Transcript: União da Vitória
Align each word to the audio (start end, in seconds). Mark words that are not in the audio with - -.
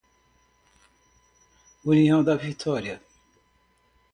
União 1.85 2.23
da 2.25 2.35
Vitória 2.35 2.99